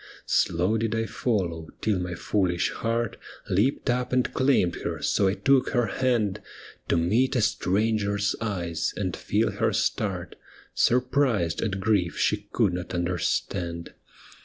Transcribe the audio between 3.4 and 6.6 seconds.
Leaped up and claimed her, so I took her hand,